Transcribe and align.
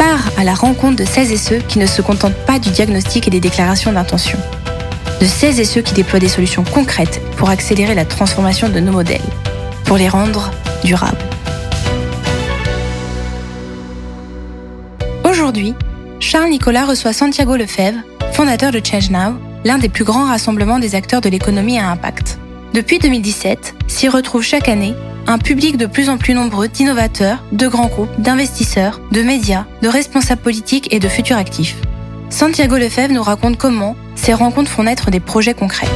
part 0.00 0.30
à 0.38 0.44
la 0.44 0.54
rencontre 0.54 0.96
de 0.96 1.04
celles 1.04 1.30
et 1.30 1.36
ceux 1.36 1.58
qui 1.58 1.78
ne 1.78 1.84
se 1.84 2.00
contentent 2.00 2.46
pas 2.46 2.58
du 2.58 2.70
diagnostic 2.70 3.28
et 3.28 3.30
des 3.30 3.38
déclarations 3.38 3.92
d'intention. 3.92 4.38
De 5.20 5.26
celles 5.26 5.60
et 5.60 5.66
ceux 5.66 5.82
qui 5.82 5.92
déploient 5.92 6.18
des 6.18 6.28
solutions 6.28 6.64
concrètes 6.64 7.20
pour 7.36 7.50
accélérer 7.50 7.94
la 7.94 8.06
transformation 8.06 8.70
de 8.70 8.80
nos 8.80 8.92
modèles, 8.92 9.20
pour 9.84 9.98
les 9.98 10.08
rendre 10.08 10.50
durables. 10.84 11.18
Aujourd'hui, 15.22 15.74
Charles 16.18 16.48
Nicolas 16.48 16.86
reçoit 16.86 17.12
Santiago 17.12 17.56
Lefebvre, 17.56 17.98
fondateur 18.32 18.72
de 18.72 18.80
Change 18.82 19.10
Now, 19.10 19.34
l'un 19.66 19.76
des 19.76 19.90
plus 19.90 20.04
grands 20.04 20.28
rassemblements 20.28 20.78
des 20.78 20.94
acteurs 20.94 21.20
de 21.20 21.28
l'économie 21.28 21.78
à 21.78 21.90
impact. 21.90 22.38
Depuis 22.72 23.00
2017, 23.00 23.74
s'y 23.86 24.08
retrouve 24.08 24.42
chaque 24.42 24.70
année 24.70 24.94
un 25.30 25.38
public 25.38 25.76
de 25.76 25.86
plus 25.86 26.08
en 26.08 26.18
plus 26.18 26.34
nombreux 26.34 26.66
d'innovateurs, 26.66 27.44
de 27.52 27.68
grands 27.68 27.86
groupes, 27.86 28.10
d'investisseurs, 28.20 29.00
de 29.12 29.22
médias, 29.22 29.64
de 29.80 29.86
responsables 29.86 30.42
politiques 30.42 30.92
et 30.92 30.98
de 30.98 31.08
futurs 31.08 31.36
actifs. 31.36 31.76
Santiago 32.30 32.76
Lefebvre 32.76 33.14
nous 33.14 33.22
raconte 33.22 33.56
comment 33.56 33.96
ces 34.16 34.34
rencontres 34.34 34.70
font 34.70 34.82
naître 34.82 35.12
des 35.12 35.20
projets 35.20 35.54
concrets. 35.54 35.86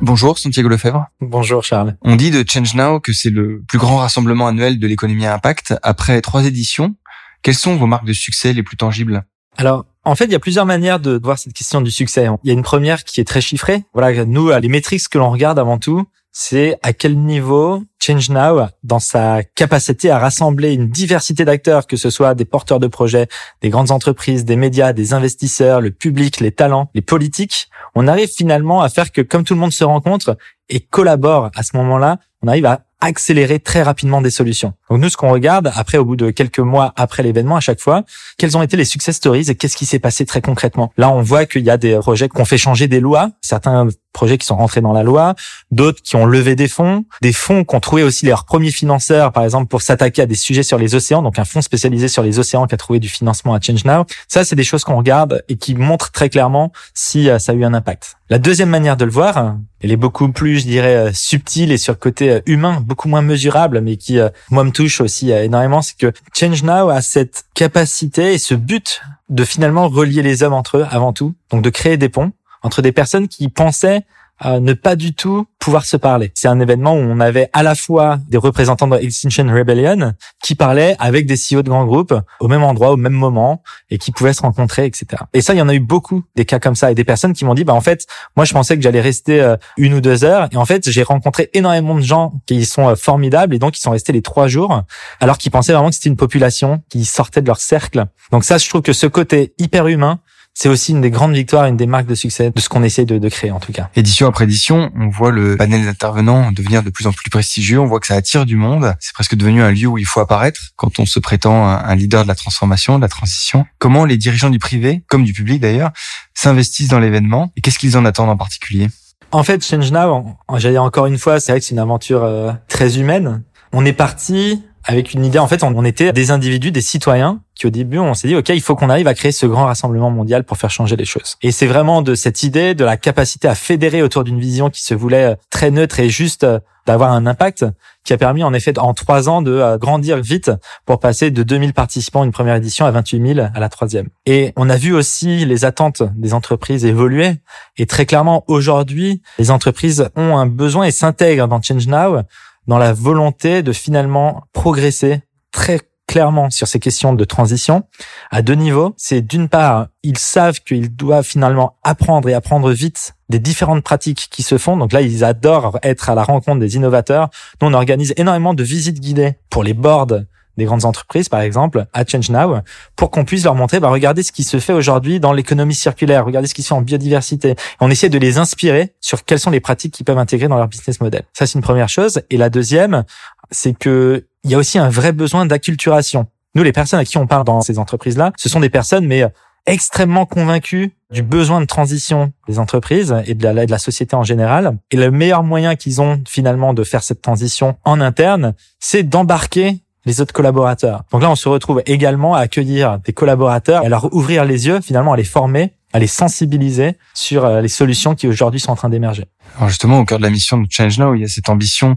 Bonjour 0.00 0.38
Santiago 0.38 0.70
Lefebvre. 0.70 1.04
Bonjour 1.20 1.62
Charles. 1.62 1.96
On 2.00 2.16
dit 2.16 2.30
de 2.30 2.42
Change 2.48 2.74
Now 2.74 2.98
que 2.98 3.12
c'est 3.12 3.30
le 3.30 3.62
plus 3.68 3.78
grand 3.78 3.98
rassemblement 3.98 4.46
annuel 4.46 4.78
de 4.78 4.86
l'économie 4.86 5.26
à 5.26 5.34
impact. 5.34 5.74
Après 5.82 6.22
trois 6.22 6.46
éditions, 6.46 6.94
quelles 7.42 7.54
sont 7.54 7.76
vos 7.76 7.86
marques 7.86 8.06
de 8.06 8.14
succès 8.14 8.54
les 8.54 8.62
plus 8.62 8.78
tangibles? 8.78 9.24
Alors, 9.58 9.84
en 10.04 10.14
fait, 10.14 10.24
il 10.24 10.32
y 10.32 10.34
a 10.34 10.40
plusieurs 10.40 10.64
manières 10.64 10.98
de 10.98 11.20
voir 11.22 11.38
cette 11.38 11.52
question 11.52 11.82
du 11.82 11.90
succès. 11.90 12.26
Il 12.42 12.48
y 12.48 12.50
a 12.50 12.54
une 12.54 12.62
première 12.62 13.04
qui 13.04 13.20
est 13.20 13.24
très 13.24 13.42
chiffrée. 13.42 13.84
Voilà, 13.92 14.24
nous, 14.24 14.50
les 14.50 14.68
métriques 14.68 15.08
que 15.10 15.18
l'on 15.18 15.30
regarde 15.30 15.58
avant 15.58 15.78
tout, 15.78 16.06
c'est 16.32 16.78
à 16.82 16.94
quel 16.94 17.18
niveau 17.18 17.82
Change 18.00 18.30
Now, 18.30 18.66
dans 18.82 18.98
sa 18.98 19.44
capacité 19.44 20.10
à 20.10 20.18
rassembler 20.18 20.72
une 20.72 20.88
diversité 20.88 21.44
d'acteurs, 21.44 21.86
que 21.86 21.96
ce 21.96 22.10
soit 22.10 22.34
des 22.34 22.46
porteurs 22.46 22.80
de 22.80 22.86
projets, 22.88 23.28
des 23.60 23.68
grandes 23.68 23.90
entreprises, 23.90 24.44
des 24.44 24.56
médias, 24.56 24.92
des 24.92 25.12
investisseurs, 25.12 25.80
le 25.80 25.90
public, 25.90 26.40
les 26.40 26.50
talents, 26.50 26.90
les 26.94 27.02
politiques, 27.02 27.68
on 27.94 28.08
arrive 28.08 28.28
finalement 28.28 28.82
à 28.82 28.88
faire 28.88 29.12
que 29.12 29.20
comme 29.20 29.44
tout 29.44 29.54
le 29.54 29.60
monde 29.60 29.72
se 29.72 29.84
rencontre 29.84 30.36
et 30.68 30.80
collabore 30.80 31.50
à 31.54 31.62
ce 31.62 31.76
moment-là, 31.76 32.18
on 32.42 32.48
arrive 32.48 32.66
à 32.66 32.86
accélérer 33.02 33.58
très 33.58 33.82
rapidement 33.82 34.22
des 34.22 34.30
solutions. 34.30 34.72
Donc 34.88 35.00
nous, 35.00 35.08
ce 35.08 35.16
qu'on 35.16 35.30
regarde 35.30 35.70
après, 35.74 35.98
au 35.98 36.04
bout 36.04 36.16
de 36.16 36.30
quelques 36.30 36.60
mois 36.60 36.92
après 36.96 37.22
l'événement, 37.22 37.56
à 37.56 37.60
chaque 37.60 37.80
fois, 37.80 38.04
quels 38.38 38.56
ont 38.56 38.62
été 38.62 38.76
les 38.76 38.84
success 38.84 39.16
stories 39.16 39.50
et 39.50 39.54
qu'est-ce 39.54 39.76
qui 39.76 39.86
s'est 39.86 39.98
passé 39.98 40.24
très 40.24 40.40
concrètement. 40.40 40.92
Là, 40.96 41.10
on 41.10 41.20
voit 41.20 41.44
qu'il 41.44 41.64
y 41.64 41.70
a 41.70 41.76
des 41.76 41.98
projets 41.98 42.28
qui 42.28 42.40
ont 42.40 42.44
fait 42.44 42.58
changer 42.58 42.88
des 42.88 43.00
lois, 43.00 43.30
certains 43.40 43.88
projets 44.12 44.38
qui 44.38 44.46
sont 44.46 44.56
rentrés 44.56 44.80
dans 44.80 44.92
la 44.92 45.02
loi, 45.02 45.34
d'autres 45.70 46.02
qui 46.02 46.16
ont 46.16 46.26
levé 46.26 46.54
des 46.54 46.68
fonds, 46.68 47.04
des 47.22 47.32
fonds 47.32 47.64
qui 47.64 47.74
ont 47.74 47.80
trouvé 47.80 48.02
aussi 48.02 48.26
leurs 48.26 48.44
premiers 48.44 48.70
financeurs, 48.70 49.32
par 49.32 49.44
exemple 49.44 49.66
pour 49.68 49.82
s'attaquer 49.82 50.22
à 50.22 50.26
des 50.26 50.34
sujets 50.34 50.62
sur 50.62 50.78
les 50.78 50.94
océans, 50.94 51.22
donc 51.22 51.38
un 51.38 51.44
fonds 51.44 51.62
spécialisé 51.62 52.08
sur 52.08 52.22
les 52.22 52.38
océans 52.38 52.66
qui 52.66 52.74
a 52.74 52.78
trouvé 52.78 53.00
du 53.00 53.08
financement 53.08 53.54
à 53.54 53.60
Change 53.60 53.84
Now. 53.84 54.04
Ça, 54.28 54.44
c'est 54.44 54.56
des 54.56 54.64
choses 54.64 54.84
qu'on 54.84 54.96
regarde 54.96 55.42
et 55.48 55.56
qui 55.56 55.74
montrent 55.74 56.12
très 56.12 56.28
clairement 56.28 56.72
si 56.94 57.28
euh, 57.28 57.38
ça 57.38 57.52
a 57.52 57.54
eu 57.54 57.64
un 57.64 57.74
impact. 57.74 58.16
La 58.28 58.38
deuxième 58.38 58.70
manière 58.70 58.96
de 58.96 59.04
le 59.04 59.10
voir, 59.10 59.56
elle 59.82 59.92
est 59.92 59.96
beaucoup 59.96 60.30
plus, 60.30 60.60
je 60.60 60.64
dirais, 60.64 60.96
euh, 60.96 61.10
subtile 61.12 61.72
et 61.72 61.76
sur 61.76 61.92
le 61.92 61.98
côté 61.98 62.30
euh, 62.30 62.40
humain, 62.46 62.82
beaucoup 62.92 63.08
moins 63.08 63.22
mesurable, 63.22 63.80
mais 63.80 63.96
qui, 63.96 64.18
moi, 64.50 64.64
me 64.64 64.70
touche 64.70 65.00
aussi 65.00 65.30
énormément, 65.30 65.80
c'est 65.80 65.96
que 65.96 66.12
Change 66.34 66.62
Now 66.62 66.90
a 66.90 67.00
cette 67.00 67.44
capacité 67.54 68.34
et 68.34 68.38
ce 68.38 68.54
but 68.54 69.00
de 69.30 69.44
finalement 69.44 69.88
relier 69.88 70.20
les 70.20 70.42
hommes 70.42 70.52
entre 70.52 70.76
eux 70.76 70.86
avant 70.90 71.14
tout, 71.14 71.34
donc 71.50 71.62
de 71.62 71.70
créer 71.70 71.96
des 71.96 72.10
ponts 72.10 72.32
entre 72.62 72.82
des 72.82 72.92
personnes 72.92 73.28
qui 73.28 73.48
pensaient 73.48 74.02
ne 74.44 74.72
pas 74.72 74.96
du 74.96 75.14
tout 75.14 75.46
pouvoir 75.58 75.84
se 75.84 75.96
parler. 75.96 76.32
C'est 76.34 76.48
un 76.48 76.58
événement 76.58 76.94
où 76.94 76.98
on 76.98 77.20
avait 77.20 77.48
à 77.52 77.62
la 77.62 77.76
fois 77.76 78.18
des 78.28 78.36
représentants 78.36 78.88
de 78.88 78.96
Extinction 78.96 79.46
Rebellion 79.46 80.12
qui 80.42 80.56
parlaient 80.56 80.96
avec 80.98 81.26
des 81.26 81.36
CEO 81.36 81.62
de 81.62 81.68
grands 81.68 81.86
groupes 81.86 82.14
au 82.40 82.48
même 82.48 82.64
endroit, 82.64 82.90
au 82.90 82.96
même 82.96 83.12
moment, 83.12 83.62
et 83.88 83.98
qui 83.98 84.10
pouvaient 84.10 84.32
se 84.32 84.42
rencontrer, 84.42 84.86
etc. 84.86 85.22
Et 85.32 85.40
ça, 85.40 85.54
il 85.54 85.58
y 85.58 85.62
en 85.62 85.68
a 85.68 85.74
eu 85.74 85.80
beaucoup 85.80 86.24
des 86.34 86.44
cas 86.44 86.58
comme 86.58 86.74
ça, 86.74 86.90
et 86.90 86.94
des 86.94 87.04
personnes 87.04 87.32
qui 87.32 87.44
m'ont 87.44 87.54
dit, 87.54 87.62
bah 87.62 87.74
en 87.74 87.80
fait, 87.80 88.06
moi 88.36 88.44
je 88.44 88.52
pensais 88.52 88.76
que 88.76 88.82
j'allais 88.82 89.00
rester 89.00 89.40
euh, 89.40 89.56
une 89.76 89.94
ou 89.94 90.00
deux 90.00 90.24
heures, 90.24 90.48
et 90.50 90.56
en 90.56 90.64
fait 90.64 90.90
j'ai 90.90 91.02
rencontré 91.02 91.50
énormément 91.54 91.94
de 91.94 92.00
gens 92.00 92.32
qui 92.46 92.64
sont 92.64 92.88
euh, 92.88 92.94
formidables, 92.96 93.54
et 93.54 93.58
donc 93.58 93.78
ils 93.78 93.80
sont 93.80 93.92
restés 93.92 94.12
les 94.12 94.22
trois 94.22 94.48
jours, 94.48 94.82
alors 95.20 95.38
qu'ils 95.38 95.52
pensaient 95.52 95.72
vraiment 95.72 95.90
que 95.90 95.94
c'était 95.94 96.10
une 96.10 96.16
population 96.16 96.82
qui 96.88 97.04
sortait 97.04 97.40
de 97.40 97.46
leur 97.46 97.58
cercle. 97.58 98.06
Donc 98.32 98.44
ça, 98.44 98.58
je 98.58 98.68
trouve 98.68 98.82
que 98.82 98.92
ce 98.92 99.06
côté 99.06 99.54
hyper 99.58 99.86
humain, 99.86 100.18
c'est 100.54 100.68
aussi 100.68 100.92
une 100.92 101.00
des 101.00 101.10
grandes 101.10 101.34
victoires, 101.34 101.66
une 101.66 101.76
des 101.76 101.86
marques 101.86 102.06
de 102.06 102.14
succès 102.14 102.50
de 102.54 102.60
ce 102.60 102.68
qu'on 102.68 102.82
essaie 102.82 103.04
de, 103.04 103.18
de, 103.18 103.28
créer 103.28 103.50
en 103.50 103.60
tout 103.60 103.72
cas. 103.72 103.88
Édition 103.96 104.26
après 104.26 104.44
édition, 104.44 104.90
on 104.96 105.08
voit 105.08 105.30
le 105.30 105.56
panel 105.56 105.84
d'intervenants 105.84 106.52
devenir 106.52 106.82
de 106.82 106.90
plus 106.90 107.06
en 107.06 107.12
plus 107.12 107.30
prestigieux, 107.30 107.80
on 107.80 107.86
voit 107.86 108.00
que 108.00 108.06
ça 108.06 108.14
attire 108.14 108.44
du 108.44 108.56
monde, 108.56 108.94
c'est 109.00 109.14
presque 109.14 109.34
devenu 109.34 109.62
un 109.62 109.70
lieu 109.70 109.86
où 109.86 109.98
il 109.98 110.06
faut 110.06 110.20
apparaître 110.20 110.60
quand 110.76 110.98
on 110.98 111.06
se 111.06 111.18
prétend 111.18 111.66
un 111.66 111.94
leader 111.94 112.24
de 112.24 112.28
la 112.28 112.34
transformation, 112.34 112.96
de 112.96 113.02
la 113.02 113.08
transition. 113.08 113.64
Comment 113.78 114.04
les 114.04 114.16
dirigeants 114.16 114.50
du 114.50 114.58
privé, 114.58 115.04
comme 115.08 115.24
du 115.24 115.32
public 115.32 115.60
d'ailleurs, 115.60 115.90
s'investissent 116.34 116.88
dans 116.88 117.00
l'événement 117.00 117.52
et 117.56 117.60
qu'est-ce 117.60 117.78
qu'ils 117.78 117.96
en 117.96 118.04
attendent 118.04 118.30
en 118.30 118.36
particulier? 118.36 118.88
En 119.30 119.44
fait, 119.44 119.64
Change 119.64 119.90
Now, 119.92 120.36
j'allais 120.56 120.78
encore 120.78 121.06
une 121.06 121.16
fois, 121.16 121.40
c'est 121.40 121.52
vrai 121.52 121.60
que 121.60 121.66
c'est 121.66 121.72
une 121.72 121.78
aventure 121.78 122.22
euh, 122.22 122.52
très 122.68 122.98
humaine. 122.98 123.42
On 123.72 123.86
est 123.86 123.94
parti 123.94 124.62
avec 124.84 125.14
une 125.14 125.24
idée. 125.24 125.38
En 125.38 125.46
fait, 125.46 125.62
on, 125.62 125.84
était 125.84 126.12
des 126.12 126.30
individus, 126.30 126.72
des 126.72 126.80
citoyens, 126.80 127.40
qui 127.54 127.66
au 127.66 127.70
début, 127.70 127.98
on 127.98 128.14
s'est 128.14 128.28
dit, 128.28 128.36
OK, 128.36 128.48
il 128.48 128.60
faut 128.60 128.74
qu'on 128.74 128.90
arrive 128.90 129.06
à 129.06 129.14
créer 129.14 129.32
ce 129.32 129.46
grand 129.46 129.66
rassemblement 129.66 130.10
mondial 130.10 130.44
pour 130.44 130.56
faire 130.56 130.70
changer 130.70 130.96
les 130.96 131.04
choses. 131.04 131.36
Et 131.42 131.52
c'est 131.52 131.66
vraiment 131.66 132.02
de 132.02 132.14
cette 132.14 132.42
idée, 132.42 132.74
de 132.74 132.84
la 132.84 132.96
capacité 132.96 133.48
à 133.48 133.54
fédérer 133.54 134.02
autour 134.02 134.24
d'une 134.24 134.40
vision 134.40 134.70
qui 134.70 134.82
se 134.82 134.94
voulait 134.94 135.36
très 135.50 135.70
neutre 135.70 136.00
et 136.00 136.08
juste 136.08 136.44
euh, 136.44 136.58
d'avoir 136.86 137.12
un 137.12 137.26
impact, 137.26 137.64
qui 138.04 138.12
a 138.12 138.16
permis 138.16 138.42
en 138.42 138.52
effet 138.52 138.76
en 138.78 138.92
trois 138.94 139.28
ans 139.28 139.42
de 139.42 139.52
euh, 139.52 139.78
grandir 139.78 140.20
vite 140.20 140.50
pour 140.84 140.98
passer 140.98 141.30
de 141.30 141.42
2000 141.42 141.72
participants 141.72 142.24
une 142.24 142.32
première 142.32 142.56
édition 142.56 142.84
à 142.84 142.90
28 142.90 143.34
000 143.34 143.46
à 143.54 143.60
la 143.60 143.68
troisième. 143.68 144.08
Et 144.26 144.52
on 144.56 144.68
a 144.68 144.76
vu 144.76 144.92
aussi 144.92 145.44
les 145.44 145.64
attentes 145.64 146.02
des 146.16 146.34
entreprises 146.34 146.84
évoluer. 146.84 147.34
Et 147.76 147.86
très 147.86 148.06
clairement, 148.06 148.44
aujourd'hui, 148.48 149.22
les 149.38 149.50
entreprises 149.50 150.08
ont 150.16 150.36
un 150.36 150.46
besoin 150.46 150.84
et 150.84 150.90
s'intègrent 150.90 151.46
dans 151.46 151.62
Change 151.62 151.86
Now 151.86 152.22
dans 152.66 152.78
la 152.78 152.92
volonté 152.92 153.62
de 153.62 153.72
finalement 153.72 154.44
progresser 154.52 155.22
très 155.50 155.80
clairement 156.06 156.50
sur 156.50 156.68
ces 156.68 156.78
questions 156.78 157.14
de 157.14 157.24
transition 157.24 157.84
à 158.30 158.42
deux 158.42 158.54
niveaux. 158.54 158.94
C'est 158.96 159.22
d'une 159.22 159.48
part, 159.48 159.86
ils 160.02 160.18
savent 160.18 160.60
qu'ils 160.60 160.94
doivent 160.94 161.24
finalement 161.24 161.78
apprendre 161.82 162.28
et 162.28 162.34
apprendre 162.34 162.70
vite 162.70 163.14
des 163.28 163.38
différentes 163.38 163.82
pratiques 163.82 164.28
qui 164.30 164.42
se 164.42 164.58
font. 164.58 164.76
Donc 164.76 164.92
là, 164.92 165.00
ils 165.00 165.24
adorent 165.24 165.78
être 165.82 166.10
à 166.10 166.14
la 166.14 166.22
rencontre 166.22 166.60
des 166.60 166.76
innovateurs. 166.76 167.30
Nous, 167.60 167.68
on 167.68 167.72
organise 167.72 168.12
énormément 168.16 168.52
de 168.52 168.62
visites 168.62 169.00
guidées 169.00 169.36
pour 169.48 169.62
les 169.62 169.74
boards 169.74 170.20
des 170.56 170.64
grandes 170.64 170.84
entreprises, 170.84 171.28
par 171.28 171.40
exemple, 171.40 171.86
à 171.92 172.04
Change 172.04 172.30
Now, 172.30 172.58
pour 172.96 173.10
qu'on 173.10 173.24
puisse 173.24 173.44
leur 173.44 173.54
montrer, 173.54 173.80
bah, 173.80 173.88
regardez 173.88 174.22
ce 174.22 174.32
qui 174.32 174.44
se 174.44 174.58
fait 174.58 174.72
aujourd'hui 174.72 175.20
dans 175.20 175.32
l'économie 175.32 175.74
circulaire, 175.74 176.24
regardez 176.24 176.48
ce 176.48 176.54
qui 176.54 176.62
se 176.62 176.68
fait 176.68 176.74
en 176.74 176.82
biodiversité. 176.82 177.54
on 177.80 177.90
essaie 177.90 178.08
de 178.08 178.18
les 178.18 178.38
inspirer 178.38 178.94
sur 179.00 179.24
quelles 179.24 179.40
sont 179.40 179.50
les 179.50 179.60
pratiques 179.60 179.94
qu'ils 179.94 180.04
peuvent 180.04 180.18
intégrer 180.18 180.48
dans 180.48 180.56
leur 180.56 180.68
business 180.68 181.00
model. 181.00 181.22
Ça, 181.32 181.46
c'est 181.46 181.54
une 181.54 181.62
première 181.62 181.88
chose. 181.88 182.22
Et 182.30 182.36
la 182.36 182.50
deuxième, 182.50 183.04
c'est 183.50 183.76
que 183.76 184.26
il 184.44 184.50
y 184.50 184.54
a 184.54 184.58
aussi 184.58 184.78
un 184.78 184.88
vrai 184.88 185.12
besoin 185.12 185.46
d'acculturation. 185.46 186.26
Nous, 186.54 186.64
les 186.64 186.72
personnes 186.72 186.98
à 186.98 187.04
qui 187.04 187.16
on 187.16 187.26
parle 187.26 187.44
dans 187.44 187.60
ces 187.60 187.78
entreprises-là, 187.78 188.32
ce 188.36 188.48
sont 188.48 188.60
des 188.60 188.70
personnes, 188.70 189.06
mais 189.06 189.24
extrêmement 189.66 190.26
convaincus 190.26 190.90
du 191.10 191.22
besoin 191.22 191.60
de 191.60 191.66
transition 191.66 192.32
des 192.48 192.58
entreprises 192.58 193.14
et 193.26 193.34
de 193.34 193.46
la 193.46 193.78
société 193.78 194.16
en 194.16 194.24
général. 194.24 194.76
Et 194.90 194.96
le 194.96 195.10
meilleur 195.10 195.42
moyen 195.44 195.76
qu'ils 195.76 196.00
ont 196.00 196.22
finalement 196.26 196.74
de 196.74 196.84
faire 196.84 197.02
cette 197.02 197.22
transition 197.22 197.76
en 197.84 198.00
interne, 198.00 198.54
c'est 198.80 199.02
d'embarquer 199.02 199.80
les 200.04 200.20
autres 200.20 200.32
collaborateurs. 200.32 201.04
Donc 201.12 201.22
là, 201.22 201.30
on 201.30 201.36
se 201.36 201.48
retrouve 201.48 201.82
également 201.86 202.34
à 202.34 202.40
accueillir 202.40 202.98
des 203.00 203.12
collaborateurs, 203.12 203.84
à 203.84 203.88
leur 203.88 204.12
ouvrir 204.14 204.44
les 204.44 204.66
yeux, 204.66 204.80
finalement 204.80 205.12
à 205.12 205.16
les 205.16 205.24
former, 205.24 205.74
à 205.92 205.98
les 205.98 206.06
sensibiliser 206.06 206.96
sur 207.14 207.44
euh, 207.44 207.60
les 207.60 207.68
solutions 207.68 208.14
qui 208.14 208.26
aujourd'hui 208.26 208.60
sont 208.60 208.72
en 208.72 208.76
train 208.76 208.88
d'émerger. 208.88 209.26
Alors 209.56 209.68
justement, 209.68 209.98
au 209.98 210.04
cœur 210.04 210.18
de 210.18 210.24
la 210.24 210.30
mission 210.30 210.58
de 210.58 210.66
Change 210.70 210.98
Now, 210.98 211.14
il 211.14 211.20
y 211.20 211.24
a 211.24 211.28
cette 211.28 211.48
ambition 211.48 211.96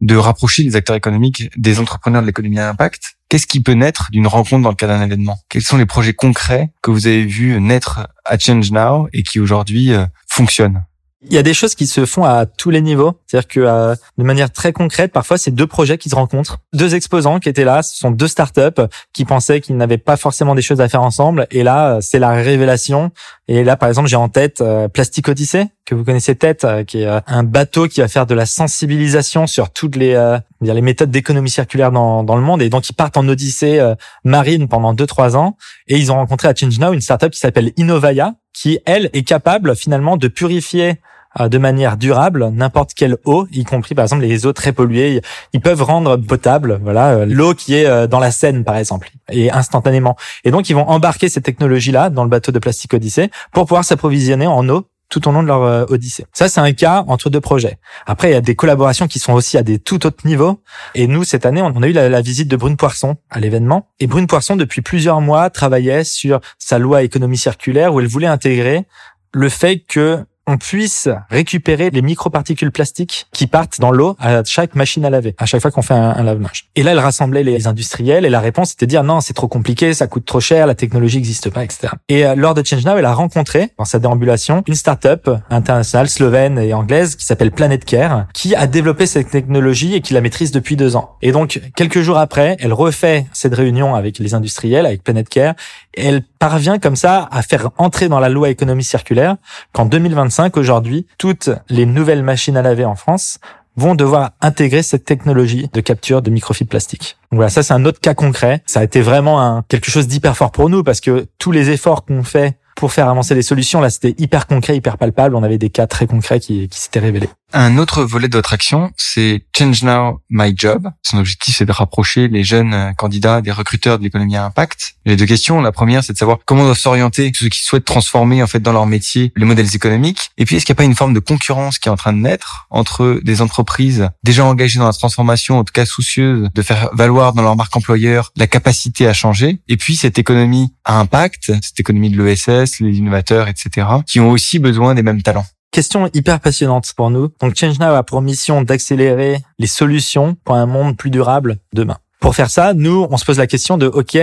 de 0.00 0.16
rapprocher 0.16 0.62
les 0.62 0.76
acteurs 0.76 0.96
économiques 0.96 1.50
des 1.56 1.78
entrepreneurs 1.80 2.20
de 2.20 2.26
l'économie 2.26 2.58
à 2.58 2.68
impact. 2.68 3.16
Qu'est-ce 3.28 3.46
qui 3.46 3.60
peut 3.60 3.72
naître 3.72 4.08
d'une 4.12 4.26
rencontre 4.26 4.62
dans 4.62 4.68
le 4.68 4.76
cadre 4.76 4.92
d'un 4.92 5.04
événement? 5.04 5.38
Quels 5.48 5.62
sont 5.62 5.78
les 5.78 5.86
projets 5.86 6.12
concrets 6.12 6.70
que 6.82 6.90
vous 6.90 7.06
avez 7.06 7.24
vus 7.24 7.60
naître 7.60 8.06
à 8.24 8.38
Change 8.38 8.70
Now 8.70 9.08
et 9.12 9.22
qui 9.22 9.40
aujourd'hui 9.40 9.92
euh, 9.92 10.04
fonctionnent? 10.28 10.84
Il 11.22 11.32
y 11.32 11.38
a 11.38 11.42
des 11.42 11.54
choses 11.54 11.74
qui 11.74 11.86
se 11.86 12.04
font 12.04 12.24
à 12.24 12.44
tous 12.44 12.68
les 12.68 12.82
niveaux. 12.82 13.18
C'est-à-dire 13.26 13.48
que 13.48 13.60
euh, 13.60 13.94
de 14.18 14.22
manière 14.22 14.50
très 14.50 14.72
concrète, 14.74 15.12
parfois 15.12 15.38
c'est 15.38 15.50
deux 15.50 15.66
projets 15.66 15.96
qui 15.96 16.10
se 16.10 16.14
rencontrent, 16.14 16.58
deux 16.74 16.94
exposants 16.94 17.40
qui 17.40 17.48
étaient 17.48 17.64
là, 17.64 17.82
ce 17.82 17.96
sont 17.96 18.10
deux 18.10 18.28
startups 18.28 18.82
qui 19.14 19.24
pensaient 19.24 19.62
qu'ils 19.62 19.78
n'avaient 19.78 19.96
pas 19.96 20.18
forcément 20.18 20.54
des 20.54 20.60
choses 20.60 20.80
à 20.82 20.88
faire 20.90 21.02
ensemble. 21.02 21.46
Et 21.50 21.62
là, 21.62 21.98
c'est 22.02 22.18
la 22.18 22.32
révélation. 22.32 23.12
Et 23.48 23.64
là, 23.64 23.76
par 23.76 23.88
exemple, 23.88 24.08
j'ai 24.08 24.16
en 24.16 24.28
tête 24.28 24.60
euh, 24.60 24.88
Plastic 24.88 25.26
Odyssey 25.28 25.68
que 25.86 25.94
vous 25.94 26.04
connaissez 26.04 26.34
peut-être, 26.34 26.64
euh, 26.64 26.84
qui 26.84 27.02
est 27.02 27.08
un 27.26 27.42
bateau 27.44 27.88
qui 27.88 28.00
va 28.00 28.08
faire 28.08 28.26
de 28.26 28.34
la 28.34 28.44
sensibilisation 28.44 29.46
sur 29.46 29.70
toutes 29.70 29.96
les 29.96 30.36
les 30.60 30.80
méthodes 30.80 31.10
d'économie 31.10 31.50
circulaire 31.50 31.92
dans, 31.92 32.24
dans 32.24 32.36
le 32.36 32.42
monde. 32.42 32.60
Et 32.60 32.68
donc 32.68 32.88
ils 32.88 32.94
partent 32.94 33.16
en 33.16 33.28
odyssée 33.28 33.80
marine 34.24 34.68
pendant 34.68 34.94
deux 34.94 35.06
trois 35.06 35.36
ans. 35.36 35.56
Et 35.86 35.96
ils 35.96 36.10
ont 36.10 36.16
rencontré 36.16 36.48
à 36.48 36.54
Change 36.54 36.78
Now 36.78 36.92
une 36.92 37.00
startup 37.00 37.30
qui 37.30 37.38
s'appelle 37.38 37.72
Innovaya, 37.76 38.34
qui 38.56 38.80
elle 38.86 39.10
est 39.12 39.22
capable 39.22 39.76
finalement 39.76 40.16
de 40.16 40.28
purifier 40.28 40.94
euh, 41.38 41.48
de 41.48 41.58
manière 41.58 41.98
durable 41.98 42.48
n'importe 42.52 42.94
quelle 42.94 43.18
eau, 43.26 43.46
y 43.52 43.64
compris 43.64 43.94
par 43.94 44.04
exemple 44.04 44.22
les 44.22 44.46
eaux 44.46 44.54
très 44.54 44.72
polluées. 44.72 45.20
Ils 45.52 45.60
peuvent 45.60 45.82
rendre 45.82 46.16
potable, 46.16 46.80
voilà, 46.82 47.10
euh, 47.10 47.26
l'eau 47.26 47.52
qui 47.52 47.74
est 47.74 47.86
euh, 47.86 48.06
dans 48.06 48.18
la 48.18 48.30
Seine 48.30 48.64
par 48.64 48.76
exemple, 48.76 49.10
et 49.30 49.50
instantanément. 49.50 50.16
Et 50.44 50.50
donc 50.50 50.70
ils 50.70 50.72
vont 50.72 50.88
embarquer 50.88 51.28
ces 51.28 51.42
technologies-là 51.42 52.08
dans 52.08 52.24
le 52.24 52.30
bateau 52.30 52.50
de 52.50 52.58
plastique 52.58 52.94
Odyssée 52.94 53.30
pour 53.52 53.66
pouvoir 53.66 53.84
s'approvisionner 53.84 54.46
en 54.46 54.66
eau 54.70 54.86
tout 55.08 55.28
au 55.28 55.32
long 55.32 55.42
de 55.42 55.48
leur 55.48 55.90
odyssée. 55.90 56.26
Ça, 56.32 56.48
c'est 56.48 56.60
un 56.60 56.72
cas 56.72 57.04
entre 57.08 57.30
deux 57.30 57.40
projets. 57.40 57.78
Après, 58.06 58.30
il 58.30 58.32
y 58.32 58.36
a 58.36 58.40
des 58.40 58.54
collaborations 58.54 59.06
qui 59.06 59.18
sont 59.18 59.32
aussi 59.32 59.56
à 59.56 59.62
des 59.62 59.78
tout 59.78 60.06
autres 60.06 60.26
niveaux. 60.26 60.60
Et 60.94 61.06
nous, 61.06 61.24
cette 61.24 61.46
année, 61.46 61.62
on 61.62 61.82
a 61.82 61.86
eu 61.86 61.92
la, 61.92 62.08
la 62.08 62.20
visite 62.20 62.48
de 62.48 62.56
Brune 62.56 62.76
Poisson 62.76 63.16
à 63.30 63.40
l'événement. 63.40 63.88
Et 64.00 64.06
Brune 64.06 64.26
Poisson, 64.26 64.56
depuis 64.56 64.82
plusieurs 64.82 65.20
mois, 65.20 65.50
travaillait 65.50 66.04
sur 66.04 66.40
sa 66.58 66.78
loi 66.78 67.02
économie 67.02 67.38
circulaire 67.38 67.94
où 67.94 68.00
elle 68.00 68.08
voulait 68.08 68.26
intégrer 68.26 68.84
le 69.32 69.48
fait 69.48 69.80
que 69.80 70.24
on 70.46 70.58
puisse 70.58 71.08
récupérer 71.30 71.90
les 71.90 72.02
microparticules 72.02 72.70
plastiques 72.70 73.26
qui 73.32 73.46
partent 73.46 73.80
dans 73.80 73.90
l'eau 73.90 74.16
à 74.20 74.44
chaque 74.44 74.74
machine 74.74 75.04
à 75.04 75.10
laver, 75.10 75.34
à 75.38 75.46
chaque 75.46 75.60
fois 75.60 75.70
qu'on 75.70 75.82
fait 75.82 75.94
un, 75.94 76.22
lavage. 76.22 76.68
Et 76.76 76.82
là, 76.82 76.92
elle 76.92 76.98
rassemblait 76.98 77.42
les 77.42 77.66
industriels 77.66 78.24
et 78.24 78.30
la 78.30 78.40
réponse 78.40 78.72
était 78.72 78.86
de 78.86 78.90
dire 78.90 79.04
non, 79.04 79.20
c'est 79.20 79.34
trop 79.34 79.48
compliqué, 79.48 79.94
ça 79.94 80.06
coûte 80.06 80.24
trop 80.24 80.40
cher, 80.40 80.66
la 80.66 80.74
technologie 80.74 81.16
n'existe 81.16 81.50
pas, 81.50 81.64
etc. 81.64 81.88
Et 82.08 82.24
euh, 82.24 82.34
lors 82.34 82.54
de 82.54 82.64
Change 82.64 82.84
Now, 82.84 82.96
elle 82.96 83.04
a 83.04 83.14
rencontré 83.14 83.70
dans 83.78 83.84
sa 83.84 83.98
déambulation 83.98 84.62
une 84.66 84.74
start-up 84.74 85.28
internationale 85.50 86.08
slovène 86.08 86.58
et 86.58 86.74
anglaise 86.74 87.16
qui 87.16 87.24
s'appelle 87.24 87.50
Planet 87.50 87.84
Care, 87.84 88.26
qui 88.32 88.54
a 88.54 88.66
développé 88.66 89.06
cette 89.06 89.30
technologie 89.30 89.94
et 89.94 90.00
qui 90.00 90.14
la 90.14 90.20
maîtrise 90.20 90.52
depuis 90.52 90.76
deux 90.76 90.96
ans. 90.96 91.16
Et 91.22 91.32
donc, 91.32 91.60
quelques 91.74 92.00
jours 92.00 92.18
après, 92.18 92.56
elle 92.60 92.72
refait 92.72 93.26
cette 93.32 93.54
réunion 93.54 93.94
avec 93.94 94.18
les 94.18 94.34
industriels, 94.34 94.86
avec 94.86 95.02
Planet 95.02 95.28
Care, 95.28 95.54
elle 95.96 96.22
parvient 96.38 96.78
comme 96.78 96.96
ça 96.96 97.28
à 97.30 97.42
faire 97.42 97.70
entrer 97.78 98.08
dans 98.08 98.20
la 98.20 98.28
loi 98.28 98.50
économie 98.50 98.84
circulaire 98.84 99.36
qu'en 99.72 99.86
2025, 99.86 100.56
aujourd'hui, 100.56 101.06
toutes 101.18 101.50
les 101.68 101.86
nouvelles 101.86 102.22
machines 102.22 102.56
à 102.56 102.62
laver 102.62 102.84
en 102.84 102.94
France 102.94 103.38
vont 103.76 103.94
devoir 103.94 104.30
intégrer 104.40 104.82
cette 104.82 105.04
technologie 105.04 105.68
de 105.72 105.80
capture 105.80 106.22
de 106.22 106.30
microfibres 106.30 106.70
plastiques. 106.70 107.18
Donc 107.30 107.38
voilà, 107.38 107.50
ça 107.50 107.62
c'est 107.62 107.74
un 107.74 107.84
autre 107.84 108.00
cas 108.00 108.14
concret. 108.14 108.62
Ça 108.66 108.80
a 108.80 108.84
été 108.84 109.00
vraiment 109.00 109.62
quelque 109.68 109.90
chose 109.90 110.06
d'hyper 110.06 110.36
fort 110.36 110.50
pour 110.50 110.70
nous 110.70 110.82
parce 110.82 111.00
que 111.00 111.26
tous 111.38 111.52
les 111.52 111.70
efforts 111.70 112.04
qu'on 112.04 112.24
fait 112.24 112.56
pour 112.74 112.92
faire 112.92 113.08
avancer 113.08 113.34
les 113.34 113.42
solutions, 113.42 113.80
là 113.80 113.90
c'était 113.90 114.14
hyper 114.18 114.46
concret, 114.46 114.76
hyper 114.76 114.96
palpable. 114.96 115.34
On 115.34 115.42
avait 115.42 115.58
des 115.58 115.70
cas 115.70 115.86
très 115.86 116.06
concrets 116.06 116.40
qui 116.40 116.68
s'étaient 116.72 117.00
révélés. 117.00 117.28
Un 117.58 117.78
autre 117.78 118.04
volet 118.04 118.28
de 118.28 118.36
votre 118.36 118.52
action, 118.52 118.92
c'est 118.98 119.46
Change 119.56 119.82
Now 119.82 120.20
My 120.28 120.52
Job. 120.54 120.90
Son 121.02 121.16
objectif, 121.16 121.56
c'est 121.56 121.64
de 121.64 121.72
rapprocher 121.72 122.28
les 122.28 122.44
jeunes 122.44 122.74
euh, 122.74 122.92
candidats 122.92 123.40
des 123.40 123.50
recruteurs 123.50 123.98
de 123.98 124.04
l'économie 124.04 124.36
à 124.36 124.44
impact. 124.44 124.96
Les 125.06 125.16
deux 125.16 125.24
questions. 125.24 125.62
La 125.62 125.72
première, 125.72 126.04
c'est 126.04 126.12
de 126.12 126.18
savoir 126.18 126.40
comment 126.44 126.64
doivent 126.64 126.76
s'orienter 126.76 127.32
ceux 127.34 127.48
qui 127.48 127.62
souhaitent 127.62 127.86
transformer 127.86 128.42
en 128.42 128.46
fait 128.46 128.60
dans 128.60 128.72
leur 128.72 128.84
métier 128.84 129.32
les 129.36 129.46
modèles 129.46 129.74
économiques. 129.74 130.32
Et 130.36 130.44
puis, 130.44 130.56
est-ce 130.56 130.66
qu'il 130.66 130.74
n'y 130.74 130.76
a 130.76 130.80
pas 130.80 130.84
une 130.84 130.94
forme 130.94 131.14
de 131.14 131.18
concurrence 131.18 131.78
qui 131.78 131.88
est 131.88 131.90
en 131.90 131.96
train 131.96 132.12
de 132.12 132.18
naître 132.18 132.66
entre 132.68 133.20
des 133.24 133.40
entreprises 133.40 134.10
déjà 134.22 134.44
engagées 134.44 134.78
dans 134.78 134.86
la 134.86 134.92
transformation, 134.92 135.58
en 135.58 135.64
tout 135.64 135.72
cas 135.72 135.86
soucieuses 135.86 136.50
de 136.54 136.60
faire 136.62 136.90
valoir 136.92 137.32
dans 137.32 137.40
leur 137.40 137.56
marque 137.56 137.74
employeur 137.74 138.32
la 138.36 138.46
capacité 138.46 139.08
à 139.08 139.14
changer, 139.14 139.62
et 139.66 139.78
puis 139.78 139.96
cette 139.96 140.18
économie 140.18 140.74
à 140.84 141.00
impact, 141.00 141.52
cette 141.62 141.80
économie 141.80 142.10
de 142.10 142.22
l'ESS, 142.22 142.80
les 142.80 142.98
innovateurs, 142.98 143.48
etc., 143.48 143.86
qui 144.06 144.20
ont 144.20 144.30
aussi 144.30 144.58
besoin 144.58 144.94
des 144.94 145.02
mêmes 145.02 145.22
talents 145.22 145.46
question 145.70 146.08
hyper 146.14 146.40
passionnante 146.40 146.92
pour 146.96 147.10
nous. 147.10 147.28
Donc 147.40 147.54
Change 147.56 147.78
Now 147.78 147.94
a 147.94 148.02
pour 148.02 148.22
mission 148.22 148.62
d'accélérer 148.62 149.38
les 149.58 149.66
solutions 149.66 150.36
pour 150.44 150.54
un 150.54 150.66
monde 150.66 150.96
plus 150.96 151.10
durable 151.10 151.58
demain. 151.72 151.98
Pour 152.20 152.34
faire 152.34 152.50
ça, 152.50 152.74
nous, 152.74 153.06
on 153.10 153.16
se 153.16 153.24
pose 153.24 153.38
la 153.38 153.46
question 153.46 153.78
de, 153.78 153.86
OK, 153.86 154.16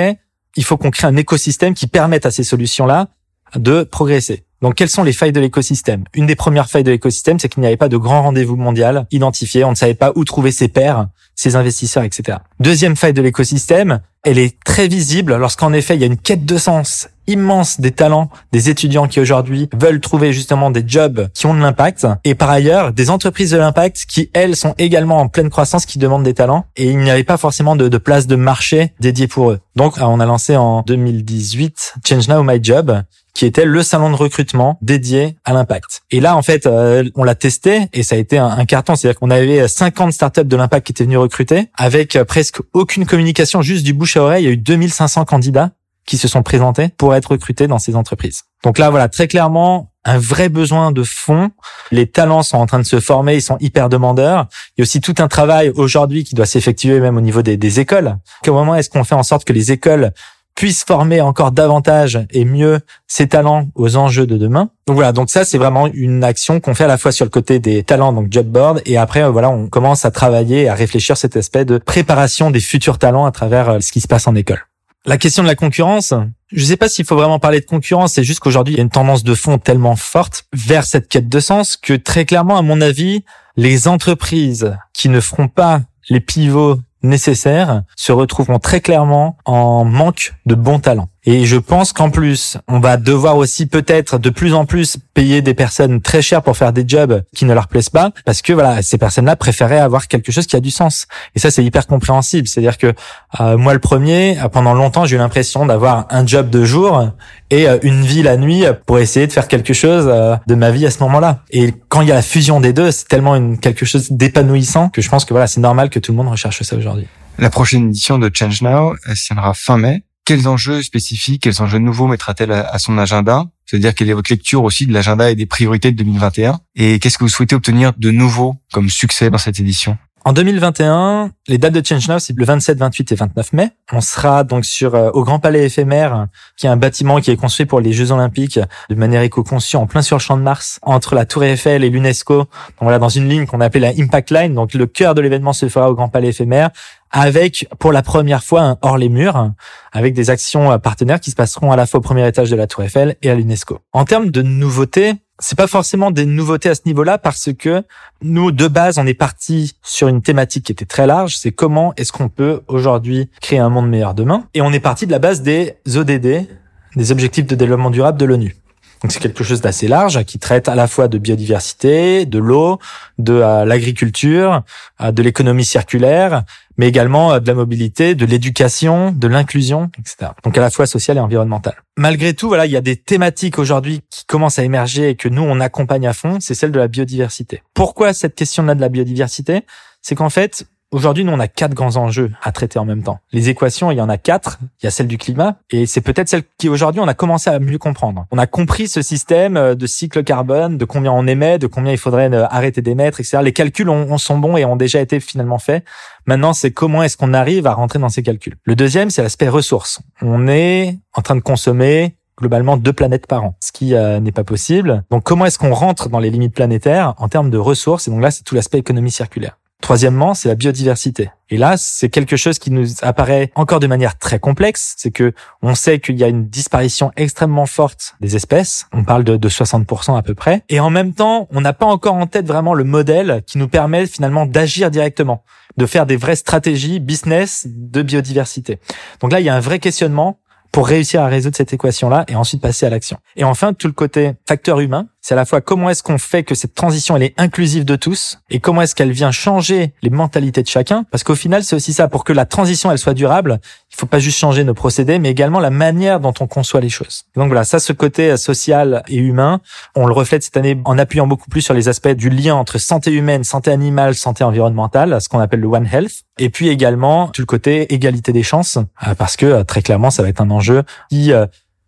il 0.55 0.63
faut 0.63 0.77
qu'on 0.77 0.91
crée 0.91 1.07
un 1.07 1.15
écosystème 1.15 1.73
qui 1.73 1.87
permette 1.87 2.25
à 2.25 2.31
ces 2.31 2.43
solutions-là 2.43 3.07
de 3.55 3.83
progresser. 3.83 4.45
Donc, 4.61 4.75
quelles 4.75 4.89
sont 4.89 5.03
les 5.03 5.13
failles 5.13 5.33
de 5.33 5.41
l'écosystème? 5.41 6.05
Une 6.13 6.25
des 6.25 6.35
premières 6.35 6.69
failles 6.69 6.85
de 6.85 6.91
l'écosystème, 6.91 7.37
c'est 7.37 7.49
qu'il 7.49 7.59
n'y 7.59 7.67
avait 7.67 7.77
pas 7.77 7.89
de 7.89 7.97
grand 7.97 8.21
rendez-vous 8.21 8.55
mondial 8.55 9.07
identifié. 9.11 9.65
On 9.65 9.71
ne 9.71 9.75
savait 9.75 9.93
pas 9.93 10.13
où 10.15 10.23
trouver 10.23 10.51
ses 10.51 10.69
pairs, 10.69 11.07
ses 11.35 11.55
investisseurs, 11.57 12.03
etc. 12.03 12.37
Deuxième 12.61 12.95
faille 12.95 13.13
de 13.13 13.21
l'écosystème, 13.21 13.99
elle 14.23 14.39
est 14.39 14.57
très 14.63 14.87
visible. 14.87 15.35
Lorsqu'en 15.35 15.73
effet, 15.73 15.95
il 15.95 16.01
y 16.01 16.03
a 16.03 16.07
une 16.07 16.17
quête 16.17 16.45
de 16.45 16.57
sens 16.57 17.09
immense 17.27 17.79
des 17.79 17.91
talents 17.91 18.29
des 18.51 18.69
étudiants 18.69 19.07
qui 19.07 19.21
aujourd'hui 19.21 19.69
veulent 19.73 20.01
trouver 20.01 20.33
justement 20.33 20.71
des 20.71 20.83
jobs 20.85 21.29
qui 21.33 21.45
ont 21.45 21.53
de 21.53 21.61
l'impact. 21.61 22.07
Et 22.25 22.35
par 22.35 22.49
ailleurs 22.49 22.91
des 22.91 23.09
entreprises 23.09 23.51
de 23.51 23.57
l'impact 23.57 24.05
qui 24.07 24.29
elles 24.33 24.55
sont 24.55 24.75
également 24.77 25.19
en 25.19 25.29
pleine 25.29 25.49
croissance 25.49 25.85
qui 25.85 25.99
demandent 25.99 26.23
des 26.23 26.33
talents. 26.33 26.65
Et 26.75 26.89
il 26.89 26.97
n'y 26.97 27.09
avait 27.09 27.23
pas 27.23 27.37
forcément 27.37 27.75
de, 27.75 27.97
place 27.97 28.27
de 28.27 28.35
marché 28.35 28.93
dédiée 28.99 29.27
pour 29.27 29.51
eux. 29.51 29.59
Donc 29.75 29.95
on 29.99 30.19
a 30.19 30.25
lancé 30.25 30.57
en 30.57 30.81
2018 30.81 31.95
Change 32.05 32.27
Now 32.27 32.43
My 32.43 32.61
Job 32.61 33.03
qui 33.33 33.45
était 33.45 33.65
le 33.65 33.81
salon 33.81 34.09
de 34.11 34.15
recrutement 34.15 34.77
dédié 34.81 35.37
à 35.43 35.53
l'impact. 35.53 36.03
Et 36.11 36.19
là, 36.19 36.37
en 36.37 36.41
fait, 36.41 36.67
euh, 36.67 37.09
on 37.15 37.23
l'a 37.23 37.35
testé 37.35 37.87
et 37.91 38.03
ça 38.03 38.15
a 38.15 38.19
été 38.19 38.37
un, 38.37 38.65
carton. 38.65 38.95
C'est-à-dire 38.95 39.19
qu'on 39.19 39.31
avait 39.31 39.67
50 39.67 40.13
startups 40.13 40.45
de 40.45 40.55
l'impact 40.55 40.85
qui 40.85 40.91
étaient 40.91 41.03
venus 41.03 41.17
recruter 41.17 41.69
avec 41.75 42.15
euh, 42.15 42.25
presque 42.25 42.59
aucune 42.73 43.05
communication, 43.05 43.61
juste 43.61 43.83
du 43.83 43.93
bouche 43.93 44.17
à 44.17 44.23
oreille. 44.23 44.43
Il 44.43 44.47
y 44.47 44.49
a 44.49 44.53
eu 44.53 44.57
2500 44.57 45.25
candidats 45.25 45.71
qui 46.05 46.17
se 46.17 46.27
sont 46.27 46.43
présentés 46.43 46.89
pour 46.89 47.15
être 47.15 47.31
recrutés 47.31 47.67
dans 47.67 47.79
ces 47.79 47.95
entreprises. 47.95 48.43
Donc 48.63 48.77
là, 48.77 48.89
voilà, 48.89 49.07
très 49.07 49.27
clairement, 49.27 49.93
un 50.05 50.17
vrai 50.17 50.49
besoin 50.49 50.91
de 50.91 51.03
fonds. 51.03 51.51
Les 51.91 52.07
talents 52.07 52.43
sont 52.43 52.57
en 52.57 52.65
train 52.65 52.79
de 52.79 52.85
se 52.85 52.99
former, 52.99 53.35
ils 53.35 53.41
sont 53.41 53.57
hyper 53.59 53.89
demandeurs. 53.89 54.47
Il 54.77 54.81
y 54.81 54.81
a 54.81 54.83
aussi 54.83 55.01
tout 55.01 55.15
un 55.19 55.27
travail 55.27 55.71
aujourd'hui 55.75 56.23
qui 56.23 56.35
doit 56.35 56.45
s'effectuer 56.45 56.99
même 56.99 57.17
au 57.17 57.21
niveau 57.21 57.41
des, 57.41 57.57
des 57.57 57.79
écoles. 57.79 58.17
Comment 58.43 58.75
est-ce 58.75 58.89
qu'on 58.89 59.03
fait 59.03 59.15
en 59.15 59.23
sorte 59.23 59.45
que 59.45 59.53
les 59.53 59.71
écoles 59.71 60.11
puissent 60.55 60.83
former 60.83 61.21
encore 61.21 61.51
davantage 61.51 62.19
et 62.31 62.45
mieux 62.45 62.79
ces 63.07 63.27
talents 63.27 63.67
aux 63.75 63.95
enjeux 63.95 64.27
de 64.27 64.37
demain. 64.37 64.69
Donc 64.87 64.95
voilà, 64.95 65.11
donc 65.11 65.29
ça 65.29 65.45
c'est 65.45 65.57
vraiment 65.57 65.87
une 65.87 66.23
action 66.23 66.59
qu'on 66.59 66.75
fait 66.75 66.83
à 66.83 66.87
la 66.87 66.97
fois 66.97 67.11
sur 67.11 67.25
le 67.25 67.29
côté 67.29 67.59
des 67.59 67.83
talents, 67.83 68.13
donc 68.13 68.27
job 68.29 68.47
board, 68.47 68.81
et 68.85 68.97
après 68.97 69.29
voilà, 69.29 69.49
on 69.49 69.67
commence 69.67 70.05
à 70.05 70.11
travailler, 70.11 70.69
à 70.69 70.75
réfléchir 70.75 71.17
cet 71.17 71.35
aspect 71.35 71.65
de 71.65 71.77
préparation 71.77 72.51
des 72.51 72.59
futurs 72.59 72.99
talents 72.99 73.25
à 73.25 73.31
travers 73.31 73.69
euh, 73.69 73.79
ce 73.79 73.91
qui 73.91 74.01
se 74.01 74.07
passe 74.07 74.27
en 74.27 74.35
école. 74.35 74.65
La 75.05 75.17
question 75.17 75.43
de 75.43 75.47
la 75.49 75.55
concurrence, 75.55 76.13
je 76.53 76.61
ne 76.61 76.65
sais 76.65 76.77
pas 76.77 76.87
s'il 76.87 77.03
faut 77.03 77.17
vraiment 77.17 77.39
parler 77.39 77.59
de 77.59 77.65
concurrence, 77.65 78.13
c'est 78.13 78.23
juste 78.23 78.39
qu'aujourd'hui, 78.39 78.75
il 78.75 78.77
y 78.77 78.79
a 78.79 78.83
une 78.83 78.89
tendance 78.89 79.25
de 79.25 79.35
fond 79.35 79.57
tellement 79.57 79.97
forte 79.97 80.45
vers 80.53 80.85
cette 80.85 81.09
quête 81.09 81.27
de 81.27 81.39
sens 81.41 81.75
que 81.75 81.93
très 81.93 82.23
clairement, 82.23 82.57
à 82.57 82.61
mon 82.61 82.79
avis, 82.79 83.25
les 83.57 83.89
entreprises 83.89 84.73
qui 84.93 85.09
ne 85.09 85.19
feront 85.19 85.49
pas 85.49 85.81
les 86.09 86.21
pivots 86.21 86.79
nécessaires 87.03 87.83
se 87.95 88.11
retrouveront 88.11 88.59
très 88.59 88.81
clairement 88.81 89.37
en 89.45 89.85
manque 89.85 90.33
de 90.45 90.55
bons 90.55 90.79
talents. 90.79 91.09
Et 91.25 91.45
je 91.45 91.55
pense 91.55 91.93
qu'en 91.93 92.09
plus, 92.09 92.57
on 92.67 92.79
va 92.79 92.97
devoir 92.97 93.37
aussi 93.37 93.65
peut-être 93.65 94.17
de 94.17 94.29
plus 94.29 94.53
en 94.53 94.65
plus 94.65 94.97
payer 95.13 95.41
des 95.41 95.53
personnes 95.53 96.01
très 96.01 96.21
chères 96.21 96.41
pour 96.41 96.57
faire 96.57 96.73
des 96.73 96.83
jobs 96.85 97.23
qui 97.33 97.45
ne 97.45 97.53
leur 97.53 97.67
plaisent 97.67 97.89
pas, 97.89 98.11
parce 98.25 98.41
que 98.41 98.51
voilà, 98.51 98.81
ces 98.81 98.97
personnes-là 98.97 99.37
préféraient 99.37 99.79
avoir 99.79 100.09
quelque 100.09 100.33
chose 100.33 100.47
qui 100.47 100.57
a 100.57 100.59
du 100.59 100.71
sens. 100.71 101.07
Et 101.35 101.39
ça, 101.39 101.49
c'est 101.49 101.63
hyper 101.63 101.87
compréhensible. 101.87 102.47
C'est-à-dire 102.47 102.77
que 102.77 102.93
euh, 103.39 103.57
moi, 103.57 103.73
le 103.73 103.79
premier, 103.79 104.37
euh, 104.39 104.49
pendant 104.49 104.73
longtemps, 104.73 105.05
j'ai 105.05 105.15
eu 105.15 105.19
l'impression 105.19 105.65
d'avoir 105.65 106.07
un 106.09 106.27
job 106.27 106.49
de 106.49 106.65
jour 106.65 107.09
et 107.49 107.69
euh, 107.69 107.77
une 107.83 108.03
vie 108.03 108.23
la 108.23 108.35
nuit 108.35 108.65
pour 108.85 108.99
essayer 108.99 109.25
de 109.25 109.31
faire 109.31 109.47
quelque 109.47 109.73
chose 109.73 110.05
de 110.05 110.55
ma 110.55 110.71
vie 110.71 110.85
à 110.85 110.91
ce 110.91 110.99
moment-là. 111.03 111.39
Et 111.51 111.73
quand 111.87 112.01
il 112.01 112.09
y 112.09 112.11
a 112.11 112.15
la 112.15 112.21
fusion 112.21 112.59
des 112.59 112.73
deux, 112.73 112.91
c'est 112.91 113.07
tellement 113.07 113.35
une, 113.35 113.57
quelque 113.59 113.85
chose 113.85 114.11
d'épanouissant 114.11 114.89
que 114.89 115.01
je 115.01 115.09
pense 115.09 115.23
que 115.23 115.33
voilà, 115.33 115.47
c'est 115.47 115.61
normal 115.61 115.89
que 115.89 115.99
tout 115.99 116.11
le 116.11 116.17
monde 116.17 116.29
recherche 116.29 116.63
ça 116.63 116.75
aujourd'hui. 116.75 117.07
La 117.39 117.49
prochaine 117.49 117.87
édition 117.87 118.19
de 118.19 118.29
Change 118.33 118.61
Now, 118.61 118.95
elle 119.07 119.15
tiendra 119.15 119.53
fin 119.53 119.77
mai 119.77 120.03
quels 120.25 120.47
enjeux 120.47 120.81
spécifiques, 120.81 121.43
quels 121.43 121.61
enjeux 121.61 121.79
nouveaux 121.79 122.07
mettra-t-elle 122.07 122.51
à, 122.51 122.79
son 122.79 122.97
agenda? 122.97 123.45
C'est-à-dire 123.65 123.95
quelle 123.95 124.09
est 124.09 124.13
votre 124.13 124.31
lecture 124.31 124.63
aussi 124.63 124.85
de 124.85 124.93
l'agenda 124.93 125.31
et 125.31 125.35
des 125.35 125.45
priorités 125.45 125.91
de 125.91 125.97
2021 125.97 126.59
Et 126.75 126.99
qu'est-ce 126.99 127.17
que 127.17 127.23
vous 127.23 127.29
souhaitez 127.29 127.55
obtenir 127.55 127.93
de 127.97 128.11
nouveau 128.11 128.55
comme 128.71 128.89
succès 128.89 129.29
dans 129.29 129.37
cette 129.37 129.59
édition? 129.59 129.97
En 130.25 130.31
2021, 130.31 131.31
les 131.49 131.57
dates 131.57 131.73
de 131.73 131.85
Change 131.85 132.07
Now, 132.07 132.19
c'est 132.19 132.37
le 132.37 132.45
27, 132.45 132.77
28 132.77 133.11
et 133.11 133.15
29 133.15 133.53
mai. 133.53 133.71
On 133.91 133.99
sera 133.99 134.45
donc 134.45 134.63
sur 134.63 134.95
euh, 134.95 135.09
au 135.11 135.23
Grand 135.25 135.39
Palais 135.39 135.65
éphémère, 135.65 136.27
qui 136.55 136.65
est 136.65 136.69
un 136.69 136.77
bâtiment 136.77 137.19
qui 137.19 137.31
est 137.31 137.35
construit 137.35 137.65
pour 137.65 137.81
les 137.81 137.91
Jeux 137.91 138.11
Olympiques 138.11 138.59
de 138.89 138.95
manière 138.95 139.21
éco-conçue 139.21 139.75
en 139.75 139.85
plein 139.85 140.01
sur 140.01 140.15
le 140.15 140.21
champ 140.21 140.37
de 140.37 140.41
Mars, 140.41 140.79
entre 140.81 141.15
la 141.15 141.25
Tour 141.25 141.43
Eiffel 141.43 141.83
et 141.83 141.89
l'UNESCO. 141.89 142.37
Donc 142.37 142.47
voilà, 142.79 142.99
dans 142.99 143.09
une 143.09 143.27
ligne 143.27 143.45
qu'on 143.45 143.59
appelle 143.59 143.81
la 143.81 143.91
Impact 143.97 144.31
Line. 144.31 144.53
Donc 144.53 144.73
le 144.73 144.85
cœur 144.85 145.13
de 145.13 145.19
l'événement 145.19 145.51
se 145.51 145.67
fera 145.67 145.89
au 145.91 145.93
Grand 145.93 146.07
Palais 146.07 146.29
éphémère, 146.29 146.69
avec 147.11 147.67
pour 147.79 147.91
la 147.91 148.01
première 148.01 148.43
fois 148.43 148.61
un 148.61 148.77
hors 148.81 148.97
les 148.97 149.09
murs, 149.09 149.51
avec 149.91 150.13
des 150.13 150.29
actions 150.29 150.71
euh, 150.71 150.77
partenaires 150.77 151.19
qui 151.19 151.31
se 151.31 151.35
passeront 151.35 151.73
à 151.73 151.75
la 151.75 151.85
fois 151.85 151.99
au 151.99 152.01
premier 152.01 152.25
étage 152.25 152.49
de 152.49 152.55
la 152.55 152.67
Tour 152.67 152.83
Eiffel 152.83 153.17
et 153.21 153.29
à 153.29 153.35
l'UNESCO. 153.35 153.79
En 153.91 154.05
termes 154.05 154.31
de 154.31 154.41
nouveautés, 154.41 155.15
c'est 155.43 155.57
pas 155.57 155.67
forcément 155.67 156.09
des 156.09 156.25
nouveautés 156.25 156.69
à 156.69 156.75
ce 156.75 156.81
niveau-là 156.85 157.17
parce 157.17 157.49
que 157.51 157.83
nous, 158.21 158.51
de 158.51 158.67
base, 158.69 158.97
on 158.97 159.05
est 159.05 159.13
parti 159.13 159.75
sur 159.83 160.07
une 160.07 160.21
thématique 160.21 160.65
qui 160.65 160.71
était 160.71 160.85
très 160.85 161.05
large. 161.05 161.35
C'est 161.35 161.51
comment 161.51 161.93
est-ce 161.97 162.13
qu'on 162.13 162.29
peut 162.29 162.61
aujourd'hui 162.69 163.29
créer 163.41 163.59
un 163.59 163.67
monde 163.67 163.89
meilleur 163.89 164.13
demain? 164.13 164.45
Et 164.53 164.61
on 164.61 164.71
est 164.71 164.79
parti 164.79 165.05
de 165.05 165.11
la 165.11 165.19
base 165.19 165.41
des 165.41 165.75
ODD, 165.93 166.47
des 166.95 167.11
objectifs 167.11 167.45
de 167.45 167.55
développement 167.55 167.89
durable 167.89 168.17
de 168.17 168.23
l'ONU. 168.23 168.55
Donc 169.03 169.11
c'est 169.11 169.19
quelque 169.19 169.43
chose 169.43 169.59
d'assez 169.59 169.89
large 169.89 170.23
qui 170.23 170.39
traite 170.39 170.69
à 170.69 170.75
la 170.75 170.87
fois 170.87 171.09
de 171.09 171.17
biodiversité, 171.17 172.25
de 172.25 172.39
l'eau, 172.39 172.79
de 173.17 173.33
euh, 173.33 173.65
l'agriculture, 173.65 174.63
euh, 175.01 175.11
de 175.11 175.21
l'économie 175.21 175.65
circulaire, 175.65 176.43
mais 176.77 176.87
également 176.87 177.33
euh, 177.33 177.39
de 177.41 177.47
la 177.47 177.53
mobilité, 177.53 178.15
de 178.15 178.25
l'éducation, 178.25 179.11
de 179.11 179.27
l'inclusion, 179.27 179.91
etc. 179.99 180.31
Donc 180.45 180.57
à 180.57 180.61
la 180.61 180.69
fois 180.69 180.85
sociale 180.85 181.17
et 181.17 181.19
environnementale. 181.19 181.75
Malgré 181.97 182.33
tout, 182.33 182.47
voilà, 182.47 182.65
il 182.65 182.71
y 182.71 182.77
a 182.77 182.81
des 182.81 182.95
thématiques 182.95 183.59
aujourd'hui 183.59 183.99
qui 184.09 184.25
commencent 184.25 184.57
à 184.57 184.63
émerger 184.63 185.09
et 185.09 185.15
que 185.15 185.27
nous 185.27 185.43
on 185.43 185.59
accompagne 185.59 186.07
à 186.07 186.13
fond. 186.13 186.37
C'est 186.39 186.55
celle 186.55 186.71
de 186.71 186.79
la 186.79 186.87
biodiversité. 186.87 187.61
Pourquoi 187.73 188.13
cette 188.13 188.35
question-là 188.35 188.73
de 188.73 188.81
la 188.81 188.89
biodiversité? 188.89 189.65
C'est 190.01 190.15
qu'en 190.15 190.29
fait, 190.29 190.65
Aujourd'hui, 190.93 191.25
nous, 191.25 191.33
on 191.33 191.39
a 191.39 191.47
quatre 191.47 191.73
grands 191.73 191.95
enjeux 191.95 192.31
à 192.43 192.51
traiter 192.51 192.77
en 192.77 192.85
même 192.85 193.01
temps. 193.01 193.17
Les 193.31 193.49
équations, 193.49 193.89
il 193.89 193.97
y 193.97 194.01
en 194.01 194.09
a 194.09 194.19
quatre. 194.19 194.59
Il 194.79 194.85
y 194.85 194.87
a 194.87 194.91
celle 194.91 195.07
du 195.07 195.17
climat, 195.17 195.55
et 195.71 195.87
c'est 195.87 196.01
peut-être 196.01 196.29
celle 196.29 196.43
qui 196.59 196.69
aujourd'hui 196.69 197.01
on 197.01 197.07
a 197.07 197.15
commencé 197.15 197.49
à 197.49 197.57
mieux 197.57 197.79
comprendre. 197.79 198.27
On 198.29 198.37
a 198.37 198.45
compris 198.45 198.87
ce 198.87 199.01
système 199.01 199.57
euh, 199.57 199.73
de 199.73 199.87
cycle 199.87 200.23
carbone, 200.23 200.77
de 200.77 200.85
combien 200.85 201.11
on 201.11 201.25
émet, 201.25 201.57
de 201.57 201.65
combien 201.65 201.91
il 201.91 201.97
faudrait 201.97 202.31
euh, 202.31 202.45
arrêter 202.47 202.83
d'émettre, 202.83 203.19
etc. 203.19 203.39
Les 203.41 203.53
calculs 203.53 203.89
ont, 203.89 204.19
sont 204.19 204.37
bons 204.37 204.55
et 204.55 204.65
ont 204.65 204.75
déjà 204.75 205.01
été 205.01 205.19
finalement 205.19 205.57
faits. 205.57 205.83
Maintenant, 206.27 206.53
c'est 206.53 206.69
comment 206.69 207.01
est-ce 207.01 207.17
qu'on 207.17 207.33
arrive 207.33 207.65
à 207.65 207.73
rentrer 207.73 207.97
dans 207.97 208.09
ces 208.09 208.21
calculs. 208.21 208.55
Le 208.63 208.75
deuxième, 208.75 209.09
c'est 209.09 209.23
l'aspect 209.23 209.49
ressources. 209.49 209.99
On 210.21 210.47
est 210.47 210.99
en 211.15 211.23
train 211.23 211.35
de 211.35 211.41
consommer 211.41 212.17
globalement 212.37 212.77
deux 212.77 212.93
planètes 212.93 213.25
par 213.25 213.43
an, 213.43 213.55
ce 213.59 213.71
qui 213.71 213.95
euh, 213.95 214.19
n'est 214.19 214.31
pas 214.31 214.43
possible. 214.43 215.03
Donc 215.09 215.23
comment 215.23 215.47
est-ce 215.47 215.57
qu'on 215.57 215.73
rentre 215.73 216.09
dans 216.09 216.19
les 216.19 216.29
limites 216.29 216.53
planétaires 216.53 217.15
en 217.17 217.29
termes 217.29 217.49
de 217.49 217.57
ressources? 217.57 218.07
Et 218.07 218.11
donc 218.11 218.21
là, 218.21 218.29
c'est 218.29 218.43
tout 218.43 218.53
l'aspect 218.53 218.77
économie 218.77 219.11
circulaire. 219.11 219.57
Troisièmement, 219.83 220.33
c'est 220.33 220.47
la 220.47 220.55
biodiversité. 220.55 221.29
Et 221.49 221.57
là, 221.57 221.75
c'est 221.75 222.07
quelque 222.07 222.37
chose 222.37 222.57
qui 222.57 222.71
nous 222.71 222.87
apparaît 223.01 223.51
encore 223.53 223.81
de 223.81 223.87
manière 223.87 224.17
très 224.17 224.39
complexe. 224.39 224.93
C'est 224.97 225.11
que 225.11 225.33
on 225.61 225.75
sait 225.75 225.99
qu'il 225.99 226.17
y 226.17 226.23
a 226.23 226.29
une 226.29 226.47
disparition 226.47 227.11
extrêmement 227.17 227.65
forte 227.65 228.15
des 228.21 228.37
espèces. 228.37 228.87
On 228.93 229.03
parle 229.03 229.25
de, 229.25 229.35
de 229.35 229.49
60% 229.49 230.17
à 230.17 230.21
peu 230.21 230.35
près. 230.35 230.63
Et 230.69 230.79
en 230.79 230.89
même 230.89 231.13
temps, 231.13 231.49
on 231.51 231.59
n'a 231.59 231.73
pas 231.73 231.85
encore 231.85 232.13
en 232.13 232.27
tête 232.27 232.47
vraiment 232.47 232.73
le 232.73 232.85
modèle 232.85 233.43
qui 233.45 233.57
nous 233.57 233.67
permet 233.67 234.07
finalement 234.07 234.45
d'agir 234.45 234.89
directement, 234.89 235.43
de 235.75 235.85
faire 235.85 236.05
des 236.05 236.15
vraies 236.15 236.37
stratégies 236.37 237.01
business 237.01 237.67
de 237.69 238.01
biodiversité. 238.03 238.79
Donc 239.19 239.33
là, 239.33 239.41
il 239.41 239.45
y 239.45 239.49
a 239.49 239.55
un 239.55 239.59
vrai 239.59 239.79
questionnement 239.79 240.39
pour 240.71 240.87
réussir 240.87 241.21
à 241.21 241.27
résoudre 241.27 241.57
cette 241.57 241.73
équation-là 241.73 242.23
et 242.29 242.35
ensuite 242.35 242.61
passer 242.61 242.85
à 242.85 242.89
l'action. 242.89 243.17
Et 243.35 243.43
enfin, 243.43 243.73
tout 243.73 243.87
le 243.87 243.93
côté 243.93 244.31
facteur 244.47 244.79
humain, 244.79 245.09
c'est 245.23 245.33
à 245.33 245.37
la 245.37 245.45
fois 245.45 245.61
comment 245.61 245.89
est-ce 245.89 246.03
qu'on 246.03 246.17
fait 246.17 246.43
que 246.43 246.53
cette 246.53 246.75
transition 246.75 247.15
elle 247.15 247.23
est 247.23 247.33
inclusive 247.37 247.85
de 247.85 247.95
tous 247.95 248.39
et 248.49 248.59
comment 248.59 248.81
est-ce 248.81 248.93
qu'elle 248.93 249.13
vient 249.13 249.31
changer 249.31 249.93
les 250.03 250.09
mentalités 250.09 250.61
de 250.61 250.67
chacun. 250.67 251.05
Parce 251.11 251.23
qu'au 251.23 251.35
final 251.35 251.63
c'est 251.63 251.77
aussi 251.77 251.93
ça. 251.93 252.09
Pour 252.09 252.25
que 252.25 252.33
la 252.33 252.45
transition 252.45 252.91
elle 252.91 252.97
soit 252.97 253.13
durable 253.13 253.61
il 253.91 253.95
faut 253.95 254.05
pas 254.05 254.19
juste 254.19 254.37
changer 254.37 254.65
nos 254.65 254.73
procédés 254.73 255.19
mais 255.19 255.31
également 255.31 255.61
la 255.61 255.69
manière 255.69 256.19
dont 256.19 256.33
on 256.41 256.47
conçoit 256.47 256.81
les 256.81 256.89
choses. 256.89 257.23
Donc 257.37 257.47
voilà 257.47 257.63
ça 257.63 257.79
ce 257.79 257.93
côté 257.93 258.35
social 258.35 259.01
et 259.07 259.15
humain 259.15 259.61
on 259.95 260.07
le 260.07 260.13
reflète 260.13 260.43
cette 260.43 260.57
année 260.57 260.77
en 260.83 260.97
appuyant 260.99 261.25
beaucoup 261.25 261.49
plus 261.49 261.61
sur 261.61 261.73
les 261.73 261.87
aspects 261.87 262.09
du 262.09 262.29
lien 262.29 262.55
entre 262.55 262.77
santé 262.77 263.11
humaine 263.11 263.45
santé 263.45 263.71
animale 263.71 264.15
santé 264.15 264.43
environnementale 264.43 265.21
ce 265.21 265.29
qu'on 265.29 265.39
appelle 265.39 265.61
le 265.61 265.67
One 265.67 265.87
Health. 265.91 266.23
Et 266.37 266.49
puis 266.49 266.67
également 266.67 267.29
tout 267.29 267.41
le 267.41 267.45
côté 267.45 267.93
égalité 267.93 268.33
des 268.33 268.43
chances 268.43 268.77
euh, 269.07 269.15
parce 269.15 269.37
que 269.37 269.45
euh, 269.45 269.63
très 269.63 269.81
clairement 269.81 270.11
ça 270.11 270.21
va 270.21 270.27
être 270.27 270.41
un 270.41 270.51
enjeu 270.51 270.83
qui 271.09 271.31
euh, 271.31 271.45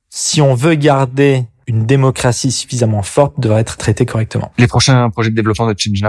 si 0.10 0.42
on 0.42 0.54
veut 0.54 0.76
garder 0.76 1.46
une 1.68 1.86
démocratie 1.86 2.52
suffisamment 2.52 3.02
forte 3.02 3.40
devrait 3.40 3.62
être 3.62 3.78
traitée 3.78 4.06
correctement. 4.06 4.52
Les 4.58 4.68
prochains 4.68 5.10
projets 5.10 5.32
de 5.32 5.36
développement 5.36 5.68
de 5.72 5.76
Change 5.78 6.02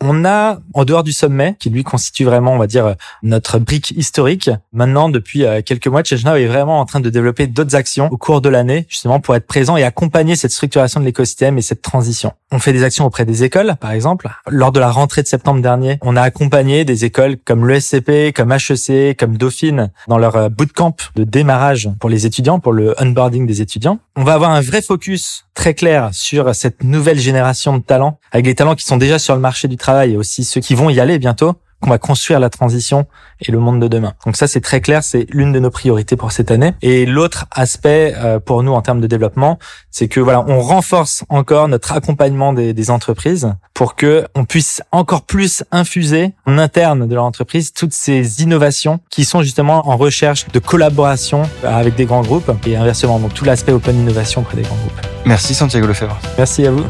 on 0.00 0.24
a, 0.24 0.58
en 0.74 0.84
dehors 0.84 1.02
du 1.02 1.12
sommet, 1.12 1.56
qui 1.58 1.70
lui 1.70 1.84
constitue 1.84 2.24
vraiment, 2.24 2.52
on 2.52 2.58
va 2.58 2.66
dire, 2.66 2.94
notre 3.22 3.58
brique 3.58 3.90
historique, 3.92 4.50
maintenant, 4.72 5.08
depuis 5.08 5.44
euh, 5.44 5.62
quelques 5.64 5.86
mois, 5.86 6.02
ChangeNow 6.04 6.36
est 6.36 6.46
vraiment 6.46 6.80
en 6.80 6.84
train 6.84 7.00
de 7.00 7.10
développer 7.10 7.46
d'autres 7.46 7.74
actions 7.74 8.08
au 8.10 8.16
cours 8.16 8.40
de 8.40 8.48
l'année, 8.48 8.86
justement, 8.88 9.20
pour 9.20 9.34
être 9.34 9.46
présent 9.46 9.76
et 9.76 9.84
accompagner 9.84 10.36
cette 10.36 10.52
structuration 10.52 11.00
de 11.00 11.04
l'écosystème 11.04 11.58
et 11.58 11.62
cette 11.62 11.82
transition. 11.82 12.32
On 12.50 12.58
fait 12.58 12.72
des 12.72 12.82
actions 12.82 13.04
auprès 13.04 13.24
des 13.24 13.44
écoles, 13.44 13.74
par 13.80 13.92
exemple. 13.92 14.28
Lors 14.46 14.72
de 14.72 14.80
la 14.80 14.90
rentrée 14.90 15.22
de 15.22 15.26
septembre 15.26 15.60
dernier, 15.60 15.98
on 16.02 16.16
a 16.16 16.22
accompagné 16.22 16.84
des 16.84 17.04
écoles 17.04 17.36
comme 17.44 17.68
l'ESCP, 17.68 18.32
comme 18.34 18.52
HEC, 18.52 19.16
comme 19.18 19.36
Dauphine, 19.36 19.90
dans 20.06 20.18
leur 20.18 20.36
euh, 20.36 20.48
bootcamp 20.48 20.96
de 21.16 21.24
démarrage 21.24 21.90
pour 22.00 22.08
les 22.08 22.26
étudiants, 22.26 22.60
pour 22.60 22.72
le 22.72 22.94
onboarding 23.00 23.46
des 23.46 23.60
étudiants. 23.60 23.98
On 24.16 24.24
va 24.24 24.34
avoir 24.34 24.50
un 24.50 24.60
vrai 24.60 24.82
focus 24.82 25.44
très 25.54 25.74
clair 25.74 26.10
sur 26.12 26.54
cette 26.54 26.84
nouvelle 26.84 27.18
génération 27.18 27.76
de 27.76 27.82
talents, 27.82 28.18
avec 28.30 28.46
les 28.46 28.54
talents 28.54 28.76
qui 28.76 28.84
sont 28.84 28.96
déjà 28.96 29.18
sur 29.18 29.34
le 29.34 29.40
marché 29.40 29.66
du 29.68 29.76
travail 29.88 30.12
et 30.12 30.16
aussi 30.18 30.44
ceux 30.44 30.60
qui 30.60 30.74
vont 30.74 30.90
y 30.90 31.00
aller 31.00 31.18
bientôt, 31.18 31.54
qu'on 31.80 31.88
va 31.88 31.98
construire 31.98 32.40
la 32.40 32.50
transition 32.50 33.06
et 33.40 33.50
le 33.50 33.58
monde 33.58 33.80
de 33.80 33.88
demain. 33.88 34.12
Donc 34.26 34.36
ça, 34.36 34.46
c'est 34.46 34.60
très 34.60 34.82
clair, 34.82 35.02
c'est 35.02 35.26
l'une 35.30 35.52
de 35.52 35.60
nos 35.60 35.70
priorités 35.70 36.14
pour 36.16 36.32
cette 36.32 36.50
année. 36.50 36.74
Et 36.82 37.06
l'autre 37.06 37.46
aspect 37.52 38.14
euh, 38.16 38.38
pour 38.38 38.62
nous 38.62 38.72
en 38.72 38.82
termes 38.82 39.00
de 39.00 39.06
développement, 39.06 39.58
c'est 39.90 40.08
que 40.08 40.20
voilà, 40.20 40.44
on 40.46 40.60
renforce 40.60 41.24
encore 41.30 41.68
notre 41.68 41.92
accompagnement 41.92 42.52
des, 42.52 42.74
des, 42.74 42.90
entreprises 42.90 43.54
pour 43.72 43.94
que 43.94 44.26
on 44.34 44.44
puisse 44.44 44.82
encore 44.92 45.22
plus 45.22 45.62
infuser 45.70 46.34
en 46.46 46.58
interne 46.58 47.06
de 47.06 47.14
leur 47.14 47.24
entreprise 47.24 47.72
toutes 47.72 47.94
ces 47.94 48.42
innovations 48.42 49.00
qui 49.08 49.24
sont 49.24 49.42
justement 49.42 49.88
en 49.88 49.96
recherche 49.96 50.48
de 50.48 50.58
collaboration 50.58 51.42
avec 51.62 51.94
des 51.94 52.04
grands 52.04 52.22
groupes 52.22 52.50
et 52.66 52.76
inversement, 52.76 53.20
donc 53.20 53.32
tout 53.34 53.44
l'aspect 53.44 53.72
open 53.72 53.96
innovation 53.96 54.42
auprès 54.42 54.56
des 54.56 54.62
grands 54.62 54.76
groupes. 54.76 55.06
Merci 55.24 55.54
Santiago 55.54 55.86
Lefebvre. 55.86 56.18
Merci 56.36 56.66
à 56.66 56.72
vous. 56.72 56.84